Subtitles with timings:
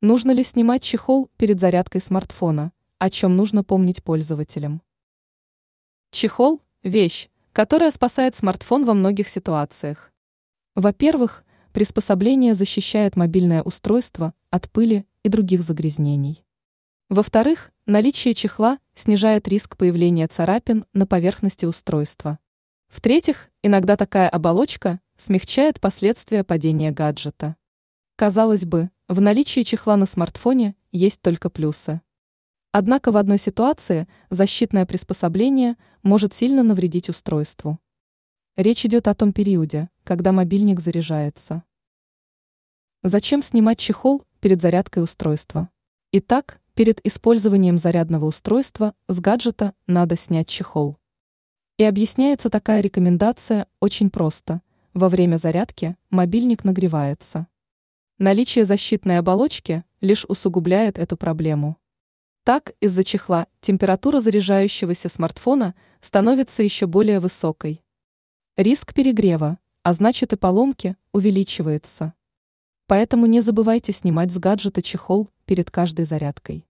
[0.00, 4.80] Нужно ли снимать чехол перед зарядкой смартфона, о чем нужно помнить пользователям?
[6.12, 10.12] Чехол– вещь, которая спасает смартфон во многих ситуациях.
[10.76, 16.44] Во-первых, приспособление защищает мобильное устройство от пыли и других загрязнений.
[17.08, 22.38] Во-вторых, наличие чехла снижает риск появления царапин на поверхности устройства.
[22.86, 27.56] В-третьих, иногда такая оболочка смягчает последствия падения гаджета.
[28.18, 32.00] Казалось бы, в наличии чехла на смартфоне есть только плюсы.
[32.72, 37.78] Однако в одной ситуации защитное приспособление может сильно навредить устройству.
[38.56, 41.62] Речь идет о том периоде, когда мобильник заряжается.
[43.04, 45.70] Зачем снимать чехол перед зарядкой устройства?
[46.10, 50.98] Итак, перед использованием зарядного устройства с гаджета надо снять чехол.
[51.76, 54.60] И объясняется такая рекомендация очень просто.
[54.92, 57.46] Во время зарядки мобильник нагревается.
[58.20, 61.76] Наличие защитной оболочки лишь усугубляет эту проблему.
[62.42, 67.84] Так, из-за чехла температура заряжающегося смартфона становится еще более высокой.
[68.56, 72.12] Риск перегрева, а значит и поломки, увеличивается.
[72.88, 76.67] Поэтому не забывайте снимать с гаджета чехол перед каждой зарядкой.